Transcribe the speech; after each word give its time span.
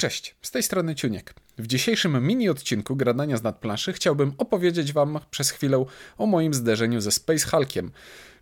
Cześć, 0.00 0.34
z 0.42 0.50
tej 0.50 0.62
strony 0.62 0.94
Ciuniek. 0.94 1.34
W 1.58 1.66
dzisiejszym 1.66 2.26
mini 2.26 2.48
odcinku 2.48 2.96
Gradania 2.96 3.36
z 3.36 3.42
nadplanszy 3.42 3.92
chciałbym 3.92 4.32
opowiedzieć 4.38 4.92
Wam 4.92 5.18
przez 5.30 5.50
chwilę 5.50 5.84
o 6.18 6.26
moim 6.26 6.54
zderzeniu 6.54 7.00
ze 7.00 7.10
Space 7.10 7.50
Hulkiem, 7.50 7.90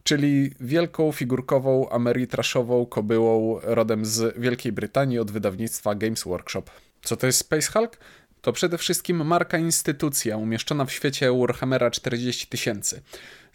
czyli 0.02 0.50
wielką 0.60 1.12
figurkową 1.12 1.88
ameritraszową 1.90 2.86
kobyłą 2.86 3.60
rodem 3.62 4.06
z 4.06 4.38
Wielkiej 4.40 4.72
Brytanii 4.72 5.18
od 5.18 5.30
wydawnictwa 5.30 5.94
Games 5.94 6.24
Workshop. 6.24 6.62
Co 7.02 7.16
to 7.16 7.26
jest 7.26 7.38
Space 7.38 7.72
Hulk? 7.72 7.98
To 8.40 8.52
przede 8.52 8.78
wszystkim 8.78 9.26
marka 9.26 9.58
instytucja 9.58 10.36
umieszczona 10.36 10.84
w 10.84 10.92
świecie 10.92 11.32
Warhammera 11.32 11.90
40 11.90 12.46
tysięcy. 12.46 13.02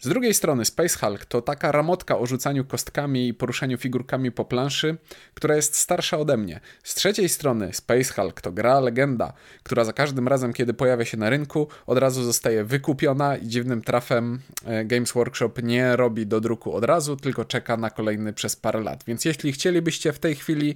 Z 0.00 0.08
drugiej 0.08 0.34
strony 0.34 0.64
Space 0.64 0.98
Hulk 0.98 1.24
to 1.24 1.42
taka 1.42 1.72
ramotka 1.72 2.18
o 2.18 2.26
rzucaniu 2.26 2.64
kostkami 2.64 3.28
i 3.28 3.34
poruszaniu 3.34 3.78
figurkami 3.78 4.32
po 4.32 4.44
planszy, 4.44 4.96
która 5.34 5.56
jest 5.56 5.74
starsza 5.74 6.18
ode 6.18 6.36
mnie. 6.36 6.60
Z 6.82 6.94
trzeciej 6.94 7.28
strony 7.28 7.72
Space 7.72 8.14
Hulk 8.14 8.40
to 8.40 8.52
gra 8.52 8.80
legenda, 8.80 9.32
która 9.62 9.84
za 9.84 9.92
każdym 9.92 10.28
razem, 10.28 10.52
kiedy 10.52 10.74
pojawia 10.74 11.04
się 11.04 11.16
na 11.16 11.30
rynku, 11.30 11.68
od 11.86 11.98
razu 11.98 12.24
zostaje 12.24 12.64
wykupiona 12.64 13.36
i 13.36 13.48
dziwnym 13.48 13.82
trafem 13.82 14.40
e, 14.64 14.84
Games 14.84 15.12
Workshop 15.12 15.52
nie 15.62 15.96
robi 15.96 16.26
do 16.26 16.40
druku 16.40 16.72
od 16.72 16.84
razu, 16.84 17.16
tylko 17.16 17.44
czeka 17.44 17.76
na 17.76 17.90
kolejny 17.90 18.32
przez 18.32 18.56
parę 18.56 18.80
lat. 18.80 19.04
Więc 19.06 19.24
jeśli 19.24 19.52
chcielibyście 19.52 20.12
w 20.12 20.18
tej 20.18 20.34
chwili 20.34 20.74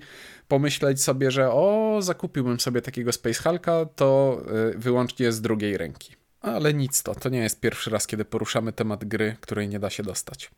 pomyśleć 0.48 1.02
sobie, 1.02 1.30
że 1.30 1.50
o, 1.52 1.98
zakupiłbym 2.00 2.60
sobie 2.60 2.82
takiego 2.82 3.12
Space 3.12 3.42
Hulka, 3.42 3.86
to 3.96 4.40
e, 4.74 4.78
wyłącznie 4.78 5.32
z 5.32 5.40
drugiej 5.40 5.76
ręki. 5.76 6.17
Ale 6.40 6.74
nic 6.74 7.02
to, 7.02 7.14
to 7.14 7.28
nie 7.28 7.38
jest 7.38 7.60
pierwszy 7.60 7.90
raz, 7.90 8.06
kiedy 8.06 8.24
poruszamy 8.24 8.72
temat 8.72 9.04
gry, 9.04 9.36
której 9.40 9.68
nie 9.68 9.78
da 9.78 9.90
się 9.90 10.02
dostać. 10.02 10.50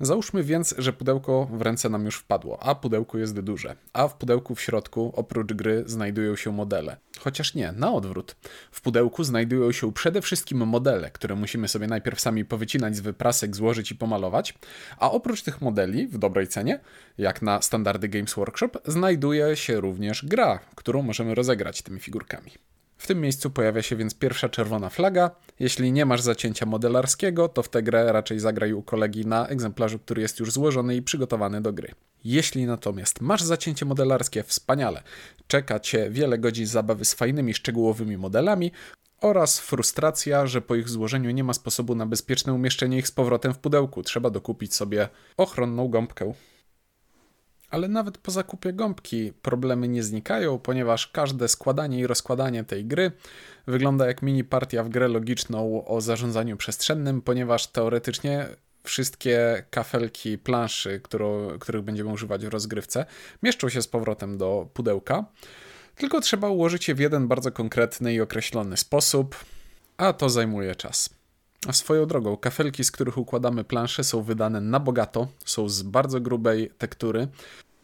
Załóżmy 0.00 0.42
więc, 0.42 0.74
że 0.78 0.92
pudełko 0.92 1.48
w 1.52 1.62
ręce 1.62 1.88
nam 1.88 2.04
już 2.04 2.16
wpadło, 2.16 2.62
a 2.62 2.74
pudełko 2.74 3.18
jest 3.18 3.40
duże, 3.40 3.76
a 3.92 4.08
w 4.08 4.16
pudełku 4.16 4.54
w 4.54 4.60
środku 4.60 5.12
oprócz 5.16 5.52
gry 5.52 5.82
znajdują 5.86 6.36
się 6.36 6.52
modele. 6.52 6.96
Chociaż 7.20 7.54
nie, 7.54 7.72
na 7.72 7.92
odwrót. 7.92 8.36
W 8.70 8.80
pudełku 8.80 9.24
znajdują 9.24 9.72
się 9.72 9.92
przede 9.92 10.22
wszystkim 10.22 10.66
modele, 10.66 11.10
które 11.10 11.34
musimy 11.34 11.68
sobie 11.68 11.86
najpierw 11.86 12.20
sami 12.20 12.44
powycinać 12.44 12.96
z 12.96 13.00
wyprasek, 13.00 13.56
złożyć 13.56 13.90
i 13.90 13.94
pomalować, 13.94 14.54
a 14.98 15.10
oprócz 15.10 15.42
tych 15.42 15.60
modeli, 15.60 16.06
w 16.06 16.18
dobrej 16.18 16.48
cenie, 16.48 16.80
jak 17.18 17.42
na 17.42 17.62
standardy 17.62 18.08
Games 18.08 18.34
Workshop, 18.34 18.70
znajduje 18.86 19.56
się 19.56 19.80
również 19.80 20.24
gra, 20.24 20.58
którą 20.74 21.02
możemy 21.02 21.34
rozegrać 21.34 21.82
tymi 21.82 22.00
figurkami. 22.00 22.50
W 23.04 23.06
tym 23.06 23.20
miejscu 23.20 23.50
pojawia 23.50 23.82
się 23.82 23.96
więc 23.96 24.14
pierwsza 24.14 24.48
czerwona 24.48 24.90
flaga. 24.90 25.30
Jeśli 25.60 25.92
nie 25.92 26.06
masz 26.06 26.20
zacięcia 26.20 26.66
modelarskiego, 26.66 27.48
to 27.48 27.62
w 27.62 27.68
tę 27.68 27.82
grę 27.82 28.12
raczej 28.12 28.40
zagraj 28.40 28.72
u 28.72 28.82
kolegi 28.82 29.26
na 29.26 29.48
egzemplarzu, 29.48 29.98
który 29.98 30.22
jest 30.22 30.40
już 30.40 30.52
złożony 30.52 30.96
i 30.96 31.02
przygotowany 31.02 31.60
do 31.60 31.72
gry. 31.72 31.88
Jeśli 32.24 32.66
natomiast 32.66 33.20
masz 33.20 33.42
zacięcie 33.42 33.86
modelarskie, 33.86 34.42
wspaniale. 34.42 35.02
Czeka 35.46 35.80
cię 35.80 36.10
wiele 36.10 36.38
godzin 36.38 36.66
zabawy 36.66 37.04
z 37.04 37.14
fajnymi, 37.14 37.54
szczegółowymi 37.54 38.16
modelami 38.16 38.72
oraz 39.20 39.60
frustracja, 39.60 40.46
że 40.46 40.60
po 40.60 40.74
ich 40.74 40.88
złożeniu 40.88 41.30
nie 41.30 41.44
ma 41.44 41.54
sposobu 41.54 41.94
na 41.94 42.06
bezpieczne 42.06 42.52
umieszczenie 42.52 42.98
ich 42.98 43.08
z 43.08 43.12
powrotem 43.12 43.54
w 43.54 43.58
pudełku. 43.58 44.02
Trzeba 44.02 44.30
dokupić 44.30 44.74
sobie 44.74 45.08
ochronną 45.36 45.88
gąbkę 45.88 46.32
ale 47.74 47.88
nawet 47.88 48.18
po 48.18 48.30
zakupie 48.30 48.72
gąbki 48.72 49.32
problemy 49.42 49.88
nie 49.88 50.02
znikają, 50.02 50.58
ponieważ 50.58 51.08
każde 51.08 51.48
składanie 51.48 51.98
i 51.98 52.06
rozkładanie 52.06 52.64
tej 52.64 52.84
gry 52.84 53.12
wygląda 53.66 54.06
jak 54.06 54.22
mini 54.22 54.44
partia 54.44 54.84
w 54.84 54.88
grę 54.88 55.08
logiczną 55.08 55.84
o 55.84 56.00
zarządzaniu 56.00 56.56
przestrzennym, 56.56 57.22
ponieważ 57.22 57.66
teoretycznie 57.66 58.46
wszystkie 58.84 59.64
kafelki 59.70 60.38
planszy, 60.38 61.00
którą, 61.00 61.58
których 61.58 61.82
będziemy 61.82 62.10
używać 62.10 62.46
w 62.46 62.48
rozgrywce, 62.48 63.06
mieszczą 63.42 63.68
się 63.68 63.82
z 63.82 63.88
powrotem 63.88 64.38
do 64.38 64.68
pudełka, 64.74 65.24
tylko 65.96 66.20
trzeba 66.20 66.48
ułożyć 66.48 66.88
je 66.88 66.94
w 66.94 67.00
jeden 67.00 67.28
bardzo 67.28 67.52
konkretny 67.52 68.14
i 68.14 68.20
określony 68.20 68.76
sposób, 68.76 69.36
a 69.96 70.12
to 70.12 70.28
zajmuje 70.28 70.74
czas. 70.74 71.13
Swoją 71.72 72.06
drogą, 72.06 72.36
kafelki, 72.36 72.84
z 72.84 72.90
których 72.90 73.18
układamy 73.18 73.64
plansze, 73.64 74.04
są 74.04 74.22
wydane 74.22 74.60
na 74.60 74.80
bogato, 74.80 75.28
są 75.44 75.68
z 75.68 75.82
bardzo 75.82 76.20
grubej 76.20 76.70
tektury, 76.78 77.28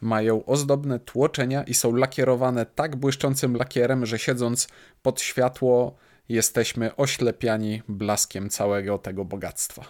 mają 0.00 0.44
ozdobne 0.44 0.98
tłoczenia 0.98 1.62
i 1.62 1.74
są 1.74 1.96
lakierowane 1.96 2.66
tak 2.66 2.96
błyszczącym 2.96 3.56
lakierem, 3.56 4.06
że 4.06 4.18
siedząc 4.18 4.68
pod 5.02 5.20
światło 5.20 5.96
jesteśmy 6.28 6.96
oślepiani 6.96 7.82
blaskiem 7.88 8.50
całego 8.50 8.98
tego 8.98 9.24
bogactwa. 9.24 9.84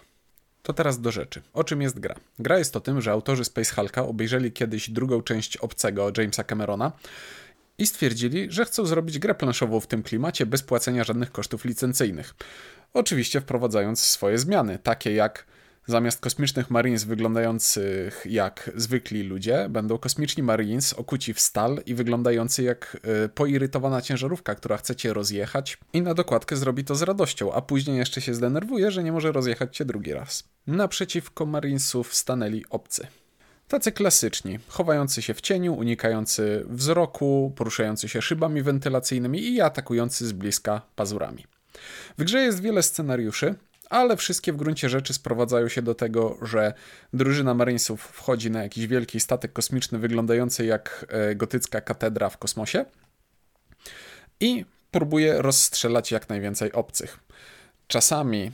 To 0.62 0.72
teraz 0.72 1.00
do 1.00 1.10
rzeczy. 1.10 1.42
O 1.52 1.64
czym 1.64 1.82
jest 1.82 2.00
gra? 2.00 2.14
Gra 2.38 2.58
jest 2.58 2.76
o 2.76 2.80
tym, 2.80 3.00
że 3.00 3.12
autorzy 3.12 3.44
Space 3.44 3.74
Hulka 3.74 4.06
obejrzeli 4.06 4.52
kiedyś 4.52 4.90
drugą 4.90 5.22
część 5.22 5.56
Obcego 5.56 6.12
Jamesa 6.18 6.44
Camerona 6.44 6.92
i 7.80 7.86
stwierdzili, 7.86 8.46
że 8.50 8.64
chcą 8.64 8.86
zrobić 8.86 9.18
grę 9.18 9.34
planszową 9.34 9.80
w 9.80 9.86
tym 9.86 10.02
klimacie 10.02 10.46
bez 10.46 10.62
płacenia 10.62 11.04
żadnych 11.04 11.32
kosztów 11.32 11.64
licencyjnych. 11.64 12.34
Oczywiście 12.94 13.40
wprowadzając 13.40 14.00
swoje 14.00 14.38
zmiany, 14.38 14.78
takie 14.78 15.12
jak 15.12 15.46
Zamiast 15.86 16.20
kosmicznych 16.20 16.70
Marines 16.70 17.04
wyglądających 17.04 18.26
jak 18.28 18.70
zwykli 18.76 19.22
ludzie, 19.22 19.66
będą 19.70 19.98
kosmiczni 19.98 20.42
Marines 20.42 20.92
okuci 20.92 21.34
w 21.34 21.40
stal 21.40 21.82
i 21.86 21.94
wyglądający 21.94 22.62
jak 22.62 22.96
y, 23.24 23.28
poirytowana 23.28 24.02
ciężarówka, 24.02 24.54
która 24.54 24.76
chcecie 24.76 25.12
rozjechać 25.12 25.78
i 25.92 26.02
na 26.02 26.14
dokładkę 26.14 26.56
zrobi 26.56 26.84
to 26.84 26.94
z 26.94 27.02
radością, 27.02 27.52
a 27.52 27.62
później 27.62 27.98
jeszcze 27.98 28.20
się 28.20 28.34
zdenerwuje, 28.34 28.90
że 28.90 29.02
nie 29.02 29.12
może 29.12 29.32
rozjechać 29.32 29.76
cię 29.76 29.84
drugi 29.84 30.12
raz. 30.12 30.44
Naprzeciwko 30.66 31.46
Marinesów 31.46 32.14
stanęli 32.14 32.64
obcy. 32.70 33.06
Tacy 33.70 33.92
klasyczni, 33.92 34.58
chowający 34.68 35.22
się 35.22 35.34
w 35.34 35.40
cieniu, 35.40 35.74
unikający 35.74 36.64
wzroku, 36.68 37.52
poruszający 37.56 38.08
się 38.08 38.22
szybami 38.22 38.62
wentylacyjnymi 38.62 39.52
i 39.52 39.60
atakujący 39.60 40.26
z 40.26 40.32
bliska 40.32 40.82
pazurami. 40.96 41.46
W 42.18 42.24
grze 42.24 42.42
jest 42.42 42.62
wiele 42.62 42.82
scenariuszy, 42.82 43.54
ale 43.90 44.16
wszystkie 44.16 44.52
w 44.52 44.56
gruncie 44.56 44.88
rzeczy 44.88 45.14
sprowadzają 45.14 45.68
się 45.68 45.82
do 45.82 45.94
tego, 45.94 46.38
że 46.42 46.74
drużyna 47.12 47.54
Marinesów 47.54 48.02
wchodzi 48.02 48.50
na 48.50 48.62
jakiś 48.62 48.86
wielki 48.86 49.20
statek 49.20 49.52
kosmiczny 49.52 49.98
wyglądający 49.98 50.64
jak 50.64 51.06
e, 51.08 51.34
gotycka 51.34 51.80
katedra 51.80 52.28
w 52.28 52.38
kosmosie 52.38 52.84
i 54.40 54.64
próbuje 54.90 55.42
rozstrzelać 55.42 56.12
jak 56.12 56.28
najwięcej 56.28 56.72
obcych. 56.72 57.18
Czasami 57.86 58.52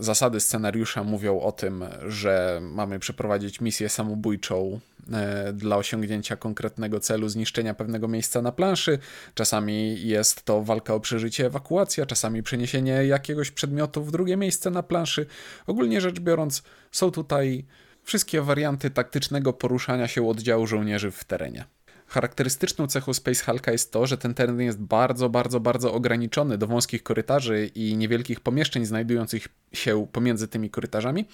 zasady 0.00 0.40
scenariusza 0.40 1.04
mówią 1.04 1.40
o 1.40 1.52
tym, 1.52 1.84
że 2.08 2.60
mamy 2.62 2.98
przeprowadzić 2.98 3.60
misję 3.60 3.88
samobójczą 3.88 4.80
e, 5.12 5.52
dla 5.52 5.76
osiągnięcia 5.76 6.36
konkretnego 6.36 7.00
celu 7.00 7.28
zniszczenia 7.28 7.74
pewnego 7.74 8.08
miejsca 8.08 8.42
na 8.42 8.52
planszy. 8.52 8.98
Czasami 9.34 10.06
jest 10.06 10.44
to 10.44 10.62
walka 10.62 10.94
o 10.94 11.00
przeżycie, 11.00 11.46
ewakuacja, 11.46 12.06
czasami 12.06 12.42
przeniesienie 12.42 12.92
jakiegoś 12.92 13.50
przedmiotu 13.50 14.04
w 14.04 14.12
drugie 14.12 14.36
miejsce 14.36 14.70
na 14.70 14.82
planszy. 14.82 15.26
Ogólnie 15.66 16.00
rzecz 16.00 16.20
biorąc, 16.20 16.62
są 16.92 17.10
tutaj 17.10 17.64
wszystkie 18.02 18.42
warianty 18.42 18.90
taktycznego 18.90 19.52
poruszania 19.52 20.08
się 20.08 20.28
oddziału 20.28 20.66
żołnierzy 20.66 21.10
w 21.10 21.24
terenie. 21.24 21.64
Charakterystyczną 22.10 22.86
cechą 22.86 23.14
Space 23.14 23.44
Hulka 23.44 23.72
jest 23.72 23.92
to, 23.92 24.06
że 24.06 24.18
ten 24.18 24.34
teren 24.34 24.60
jest 24.60 24.80
bardzo, 24.80 25.28
bardzo, 25.28 25.60
bardzo 25.60 25.92
ograniczony 25.92 26.58
do 26.58 26.66
wąskich 26.66 27.02
korytarzy 27.02 27.70
i 27.74 27.96
niewielkich 27.96 28.40
pomieszczeń 28.40 28.86
znajdujących 28.86 29.48
się 29.72 30.06
pomiędzy 30.12 30.48
tymi 30.48 30.70
korytarzami, 30.70 31.24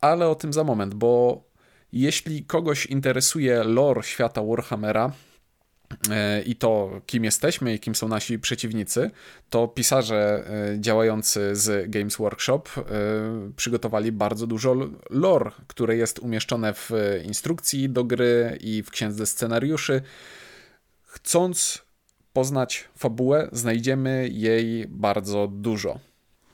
ale 0.00 0.28
o 0.28 0.34
tym 0.34 0.52
za 0.52 0.64
moment, 0.64 0.94
bo 0.94 1.42
jeśli 1.92 2.44
kogoś 2.44 2.86
interesuje 2.86 3.64
lore 3.64 4.02
świata 4.02 4.42
Warhammera, 4.42 5.12
i 6.46 6.56
to, 6.56 7.00
kim 7.06 7.24
jesteśmy 7.24 7.74
i 7.74 7.78
kim 7.78 7.94
są 7.94 8.08
nasi 8.08 8.38
przeciwnicy, 8.38 9.10
to 9.50 9.68
pisarze 9.68 10.44
e, 10.74 10.80
działający 10.80 11.56
z 11.56 11.90
Games 11.90 12.16
Workshop 12.16 12.62
e, 12.76 12.82
przygotowali 13.56 14.12
bardzo 14.12 14.46
dużo 14.46 14.76
lore, 15.10 15.50
które 15.66 15.96
jest 15.96 16.18
umieszczone 16.18 16.74
w 16.74 16.90
instrukcji 17.24 17.88
do 17.88 18.04
gry 18.04 18.58
i 18.60 18.82
w 18.82 18.90
księdze 18.90 19.26
scenariuszy. 19.26 20.02
Chcąc 21.02 21.82
poznać 22.32 22.84
fabułę, 22.96 23.48
znajdziemy 23.52 24.28
jej 24.28 24.86
bardzo 24.88 25.48
dużo. 25.52 25.98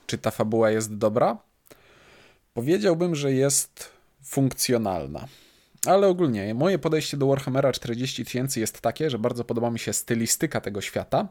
Czy 0.07 0.17
ta 0.17 0.31
fabuła 0.31 0.71
jest 0.71 0.97
dobra? 0.97 1.37
Powiedziałbym, 2.53 3.15
że 3.15 3.33
jest 3.33 3.89
funkcjonalna. 4.23 5.27
Ale 5.85 6.07
ogólnie 6.07 6.53
moje 6.53 6.79
podejście 6.79 7.17
do 7.17 7.27
Warhammera 7.27 7.71
40 7.71 8.25
tysięcy 8.25 8.59
jest 8.59 8.81
takie, 8.81 9.09
że 9.09 9.19
bardzo 9.19 9.43
podoba 9.43 9.71
mi 9.71 9.79
się 9.79 9.93
stylistyka 9.93 10.61
tego 10.61 10.81
świata, 10.81 11.27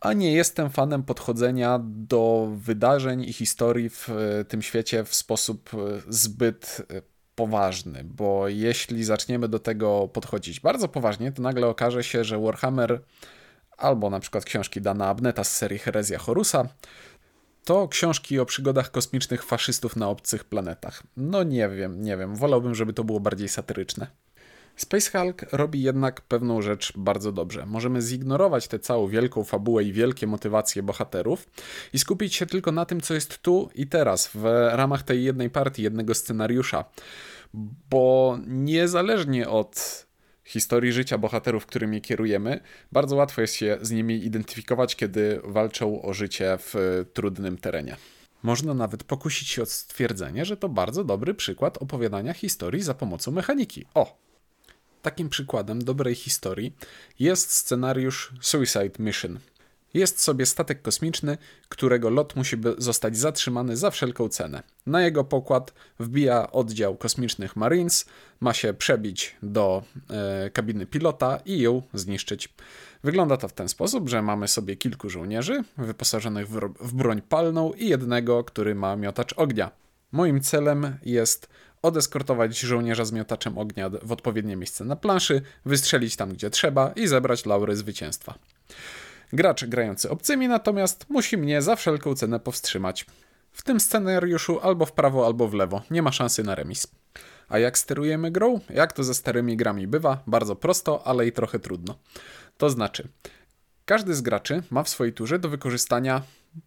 a 0.00 0.12
nie 0.12 0.32
jestem 0.32 0.70
fanem 0.70 1.02
podchodzenia 1.02 1.80
do 1.84 2.48
wydarzeń 2.56 3.24
i 3.24 3.32
historii 3.32 3.90
w 3.90 4.08
e, 4.10 4.44
tym 4.44 4.62
świecie 4.62 5.04
w 5.04 5.14
sposób 5.14 5.70
e, 5.74 5.76
zbyt 6.08 6.82
e, 6.90 7.02
poważny, 7.34 8.04
bo 8.04 8.48
jeśli 8.48 9.04
zaczniemy 9.04 9.48
do 9.48 9.58
tego 9.58 10.08
podchodzić 10.08 10.60
bardzo 10.60 10.88
poważnie, 10.88 11.32
to 11.32 11.42
nagle 11.42 11.66
okaże 11.66 12.04
się, 12.04 12.24
że 12.24 12.38
Warhammer 12.38 13.02
albo 13.76 14.10
na 14.10 14.20
przykład 14.20 14.44
książki 14.44 14.80
Dana 14.80 15.08
Abneta 15.08 15.44
z 15.44 15.56
serii 15.56 15.78
Herezja 15.78 16.18
Horusa 16.18 16.68
to 17.68 17.88
książki 17.88 18.38
o 18.38 18.46
przygodach 18.46 18.90
kosmicznych 18.90 19.44
faszystów 19.44 19.96
na 19.96 20.08
obcych 20.08 20.44
planetach. 20.44 21.02
No 21.16 21.42
nie 21.42 21.68
wiem, 21.68 22.02
nie 22.02 22.16
wiem. 22.16 22.36
Wolałbym, 22.36 22.74
żeby 22.74 22.92
to 22.92 23.04
było 23.04 23.20
bardziej 23.20 23.48
satyryczne. 23.48 24.06
Space 24.76 25.10
Hulk 25.10 25.44
robi 25.52 25.82
jednak 25.82 26.20
pewną 26.20 26.62
rzecz 26.62 26.92
bardzo 26.96 27.32
dobrze. 27.32 27.66
Możemy 27.66 28.02
zignorować 28.02 28.68
tę 28.68 28.78
całą 28.78 29.08
wielką 29.08 29.44
fabułę 29.44 29.84
i 29.84 29.92
wielkie 29.92 30.26
motywacje 30.26 30.82
bohaterów 30.82 31.46
i 31.92 31.98
skupić 31.98 32.34
się 32.34 32.46
tylko 32.46 32.72
na 32.72 32.84
tym, 32.84 33.00
co 33.00 33.14
jest 33.14 33.38
tu 33.38 33.70
i 33.74 33.86
teraz, 33.86 34.30
w 34.34 34.44
ramach 34.72 35.02
tej 35.02 35.24
jednej 35.24 35.50
partii, 35.50 35.82
jednego 35.82 36.14
scenariusza. 36.14 36.84
Bo 37.90 38.38
niezależnie 38.46 39.48
od 39.48 40.06
historii 40.48 40.92
życia 40.92 41.18
bohaterów, 41.18 41.66
którymi 41.66 42.00
kierujemy, 42.00 42.60
bardzo 42.92 43.16
łatwo 43.16 43.40
jest 43.40 43.54
się 43.54 43.78
z 43.82 43.90
nimi 43.90 44.24
identyfikować, 44.24 44.96
kiedy 44.96 45.40
walczą 45.44 46.02
o 46.02 46.14
życie 46.14 46.58
w 46.58 47.04
trudnym 47.12 47.58
terenie. 47.58 47.96
Można 48.42 48.74
nawet 48.74 49.04
pokusić 49.04 49.48
się 49.48 49.62
o 49.62 49.66
stwierdzenie, 49.66 50.44
że 50.44 50.56
to 50.56 50.68
bardzo 50.68 51.04
dobry 51.04 51.34
przykład 51.34 51.78
opowiadania 51.78 52.34
historii 52.34 52.82
za 52.82 52.94
pomocą 52.94 53.30
mechaniki. 53.30 53.86
O! 53.94 54.18
Takim 55.02 55.28
przykładem 55.28 55.84
dobrej 55.84 56.14
historii 56.14 56.76
jest 57.18 57.50
scenariusz 57.50 58.32
Suicide 58.40 58.98
Mission. 58.98 59.38
Jest 59.94 60.22
sobie 60.22 60.46
statek 60.46 60.82
kosmiczny, 60.82 61.38
którego 61.68 62.10
lot 62.10 62.36
musi 62.36 62.56
zostać 62.78 63.16
zatrzymany 63.16 63.76
za 63.76 63.90
wszelką 63.90 64.28
cenę. 64.28 64.62
Na 64.86 65.02
jego 65.02 65.24
pokład 65.24 65.72
wbija 65.98 66.52
oddział 66.52 66.96
kosmicznych 66.96 67.56
Marines, 67.56 68.06
ma 68.40 68.54
się 68.54 68.74
przebić 68.74 69.36
do 69.42 69.82
e, 70.10 70.50
kabiny 70.50 70.86
pilota 70.86 71.40
i 71.46 71.60
ją 71.60 71.82
zniszczyć. 71.94 72.54
Wygląda 73.04 73.36
to 73.36 73.48
w 73.48 73.52
ten 73.52 73.68
sposób, 73.68 74.08
że 74.08 74.22
mamy 74.22 74.48
sobie 74.48 74.76
kilku 74.76 75.10
żołnierzy 75.10 75.64
wyposażonych 75.78 76.48
w, 76.48 76.60
w 76.80 76.94
broń 76.94 77.22
palną 77.22 77.72
i 77.72 77.88
jednego, 77.88 78.44
który 78.44 78.74
ma 78.74 78.96
miotacz 78.96 79.34
ognia. 79.36 79.70
Moim 80.12 80.40
celem 80.40 80.98
jest 81.04 81.48
odeskortować 81.82 82.58
żołnierza 82.58 83.04
z 83.04 83.12
miotaczem 83.12 83.58
ognia 83.58 83.90
w 84.02 84.12
odpowiednie 84.12 84.56
miejsce 84.56 84.84
na 84.84 84.96
planszy, 84.96 85.42
wystrzelić 85.66 86.16
tam 86.16 86.32
gdzie 86.32 86.50
trzeba 86.50 86.92
i 86.92 87.06
zebrać 87.06 87.46
laury 87.46 87.76
zwycięstwa. 87.76 88.38
Gracz 89.32 89.64
grający 89.64 90.10
obcymi 90.10 90.48
natomiast 90.48 91.06
musi 91.08 91.36
mnie 91.36 91.62
za 91.62 91.76
wszelką 91.76 92.14
cenę 92.14 92.40
powstrzymać. 92.40 93.06
W 93.52 93.62
tym 93.62 93.80
scenariuszu 93.80 94.60
albo 94.60 94.86
w 94.86 94.92
prawo, 94.92 95.26
albo 95.26 95.48
w 95.48 95.54
lewo. 95.54 95.82
Nie 95.90 96.02
ma 96.02 96.12
szansy 96.12 96.42
na 96.42 96.54
remis. 96.54 96.86
A 97.48 97.58
jak 97.58 97.78
sterujemy 97.78 98.30
grą? 98.30 98.60
Jak 98.70 98.92
to 98.92 99.04
ze 99.04 99.14
starymi 99.14 99.56
grami 99.56 99.86
bywa? 99.86 100.22
Bardzo 100.26 100.56
prosto, 100.56 101.06
ale 101.06 101.26
i 101.26 101.32
trochę 101.32 101.58
trudno. 101.58 101.98
To 102.58 102.70
znaczy, 102.70 103.08
każdy 103.84 104.14
z 104.14 104.20
graczy 104.20 104.62
ma 104.70 104.82
w 104.82 104.88
swojej 104.88 105.12
turze 105.12 105.38
do 105.38 105.48
wykorzystania 105.48 106.22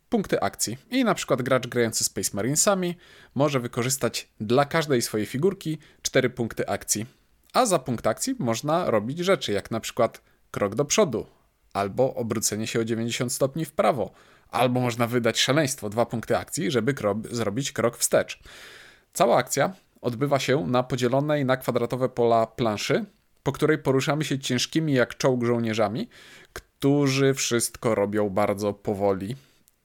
punkty 0.10 0.42
akcji. 0.42 0.78
I 0.92 1.04
na 1.04 1.16
przykład 1.16 1.42
gracz 1.42 1.68
grający 1.68 2.04
Space 2.04 2.30
Marinesami 2.34 2.98
może 3.36 3.60
wykorzystać 3.60 4.30
dla 4.40 4.66
każdej 4.66 5.02
swojej 5.02 5.28
figurki 5.28 5.78
4 6.02 6.30
punkty 6.30 6.68
akcji. 6.68 7.06
A 7.54 7.66
za 7.66 7.80
punkt 7.80 8.08
akcji 8.08 8.36
można 8.40 8.92
robić 8.92 9.20
rzeczy, 9.20 9.52
jak 9.52 9.72
na 9.72 9.80
przykład 9.80 10.22
krok 10.52 10.76
do 10.76 10.86
przodu, 10.86 11.26
albo 11.74 12.14
obrócenie 12.16 12.68
się 12.68 12.80
o 12.80 12.86
90 12.86 13.34
stopni 13.34 13.66
w 13.66 13.72
prawo, 13.72 14.12
albo 14.50 14.80
można 14.82 15.08
wydać 15.08 15.40
szaleństwo, 15.40 15.90
dwa 15.90 16.06
punkty 16.06 16.38
akcji, 16.38 16.72
żeby 16.72 16.96
zrobić 17.32 17.72
krok 17.72 17.98
wstecz. 17.98 18.40
Cała 19.14 19.38
akcja 19.38 19.74
odbywa 20.02 20.40
się 20.40 20.68
na 20.68 20.84
podzielonej 20.84 21.46
na 21.46 21.58
kwadratowe 21.58 22.10
pola 22.10 22.48
planszy, 22.48 23.06
po 23.44 23.52
której 23.52 23.78
poruszamy 23.78 24.24
się 24.24 24.40
ciężkimi 24.40 24.94
jak 24.94 25.18
czołg 25.18 25.44
żołnierzami, 25.44 26.10
którzy 26.54 27.34
wszystko 27.34 27.96
robią 27.96 28.30
bardzo 28.30 28.74
powoli 28.74 29.36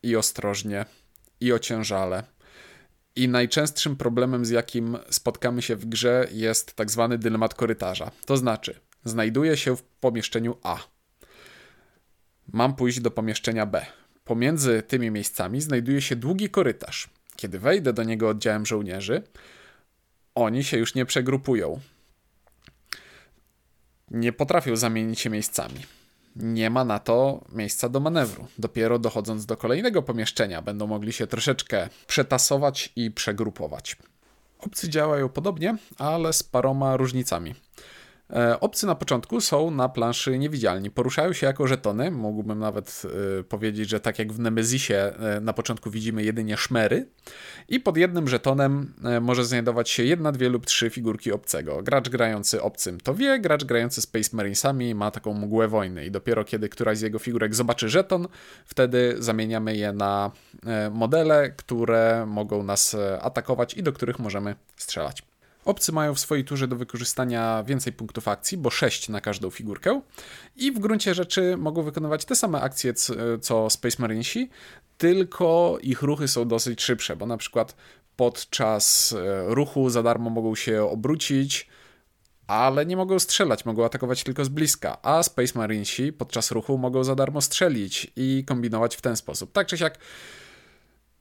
i 0.03 0.17
ostrożnie 0.17 0.85
i 1.41 1.53
ociężale. 1.53 2.25
I 3.17 3.29
najczęstszym 3.29 3.97
problemem, 3.97 4.45
z 4.45 4.51
jakim 4.51 4.99
spotkamy 5.11 5.63
się 5.63 5.77
w 5.77 5.87
grze, 5.87 6.29
jest 6.33 6.75
tak 6.75 6.91
zwany 6.91 7.19
dylemat 7.19 7.55
korytarza. 7.55 8.11
To 8.27 8.37
znaczy, 8.37 8.81
znajduję 9.05 9.57
się 9.57 9.77
w 9.77 9.83
pomieszczeniu 9.83 10.57
A 10.63 10.79
Mam 12.53 12.75
pójść 12.75 13.01
do 13.01 13.11
pomieszczenia 13.11 13.67
B. 13.67 13.87
Pomiędzy 14.25 14.83
tymi 14.83 15.11
miejscami 15.11 15.61
znajduje 15.61 16.01
się 16.03 16.17
długi 16.17 16.51
korytarz. 16.51 17.09
Kiedy 17.37 17.59
wejdę 17.59 17.93
do 17.93 18.03
niego 18.03 18.29
oddziałem 18.29 18.67
żołnierzy, 18.67 19.23
oni 20.35 20.65
się 20.65 20.79
już 20.79 20.95
nie 20.95 21.07
przegrupują. 21.07 21.81
Nie 24.11 24.33
potrafią 24.33 24.77
zamienić 24.77 25.21
się 25.21 25.31
miejscami. 25.31 25.81
Nie 26.37 26.71
ma 26.71 26.85
na 26.85 26.99
to 26.99 27.45
miejsca 27.53 27.89
do 27.89 28.01
manewru. 28.01 28.47
Dopiero 28.59 28.99
dochodząc 28.99 29.47
do 29.47 29.57
kolejnego 29.57 30.03
pomieszczenia, 30.03 30.63
będą 30.63 30.87
mogli 30.87 31.13
się 31.13 31.27
troszeczkę 31.27 31.89
przetasować 32.07 32.93
i 32.97 33.11
przegrupować. 33.11 33.97
Obcy 34.59 34.89
działają 34.89 35.29
podobnie, 35.29 35.77
ale 35.99 36.33
z 36.33 36.43
paroma 36.43 36.97
różnicami. 36.97 37.55
E, 38.33 38.61
obcy 38.61 38.87
na 38.87 38.95
początku 38.95 39.41
są 39.41 39.71
na 39.71 39.89
planszy 39.89 40.39
niewidzialni. 40.39 40.91
Poruszają 40.91 41.33
się 41.33 41.47
jako 41.47 41.67
żetony. 41.67 42.11
Mógłbym 42.11 42.59
nawet 42.59 43.03
y, 43.41 43.45
powiedzieć, 43.45 43.89
że 43.89 44.01
tak 44.01 44.19
jak 44.19 44.33
w 44.33 44.39
Nemezisie 44.39 45.13
y, 45.39 45.41
na 45.41 45.53
początku 45.53 45.91
widzimy 45.91 46.25
jedynie 46.25 46.57
szmery. 46.57 47.09
I 47.69 47.81
pod 47.81 47.97
jednym 47.97 48.29
żetonem 48.29 48.95
może 49.21 49.45
znajdować 49.45 49.91
się 49.91 50.03
jedna, 50.03 50.33
dwie 50.33 50.49
lub 50.49 50.67
trzy 50.67 50.91
figurki 50.91 51.33
obcego. 51.33 51.83
Gracz 51.83 52.09
grający 52.09 52.63
obcym 52.63 53.01
to 53.01 53.15
wie, 53.15 53.39
gracz 53.39 53.65
grający 53.65 54.03
Space 54.03 54.37
Marinesami 54.37 54.95
ma 54.95 55.11
taką 55.11 55.35
mgłę 55.35 55.69
wojny. 55.69 56.07
I 56.07 56.11
dopiero 56.11 56.45
kiedy 56.45 56.69
któraś 56.69 56.99
z 56.99 57.01
jego 57.01 57.19
figurek 57.19 57.55
zobaczy 57.55 57.89
żeton, 57.89 58.29
wtedy 58.65 59.17
zamieniamy 59.19 59.77
je 59.77 59.93
na 59.93 60.31
modele, 60.91 61.51
które 61.51 62.27
mogą 62.27 62.63
nas 62.63 62.97
atakować 63.21 63.75
i 63.75 63.83
do 63.83 63.93
których 63.93 64.19
możemy 64.19 64.55
strzelać. 64.77 65.23
Obcy 65.67 65.93
mają 65.93 66.15
w 66.15 66.21
swojej 66.21 66.45
turze 66.45 66.69
do 66.69 66.77
wykorzystania 66.77 67.65
więcej 67.67 67.93
punktów 67.93 68.29
akcji, 68.29 68.59
bo 68.59 68.71
6 68.71 69.09
na 69.09 69.21
każdą 69.21 69.51
figurkę 69.51 70.01
i 70.57 70.73
w 70.73 70.79
gruncie 70.79 71.15
rzeczy 71.15 71.57
mogą 71.57 71.83
wykonywać 71.83 72.25
te 72.25 72.37
same 72.37 72.61
akcje 72.61 72.95
co 73.41 73.71
Space 73.71 73.97
Marinesi, 73.99 74.51
tylko 74.99 75.79
ich 75.83 76.03
ruchy 76.03 76.29
są 76.29 76.49
dosyć 76.49 76.83
szybsze, 76.83 77.17
bo 77.17 77.27
na 77.27 77.37
przykład 77.37 77.77
podczas 78.17 79.13
e, 79.13 79.55
ruchu 79.55 79.91
za 79.91 80.03
darmo 80.03 80.31
mogą 80.31 80.55
się 80.55 80.83
obrócić, 80.83 81.69
ale 82.47 82.87
nie 82.87 82.97
mogą 82.97 83.19
strzelać, 83.19 83.65
mogą 83.65 83.85
atakować 83.85 84.25
tylko 84.25 84.45
z 84.45 84.49
bliska, 84.49 84.99
a 85.03 85.23
Space 85.23 85.59
Marinesi 85.59 86.13
podczas 86.13 86.51
ruchu 86.51 86.79
mogą 86.79 87.05
za 87.05 87.15
darmo 87.15 87.41
strzelić 87.41 88.13
i 88.17 88.45
kombinować 88.47 88.97
w 88.97 89.01
ten 89.01 89.17
sposób. 89.17 89.53
Tak 89.53 89.67
czy 89.67 89.79
siak 89.79 89.99